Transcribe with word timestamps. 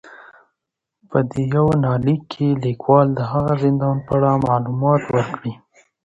په 1.09 1.17
دې 1.31 1.43
يونليک 1.53 2.21
کې 2.31 2.47
ليکوال 2.63 3.07
د 3.13 3.19
هغه 3.31 3.53
زندان 3.63 3.97
په 4.05 4.11
اړه 4.17 4.31
معلومات 4.47 5.01
ور 5.13 5.25
کړي 5.35 5.53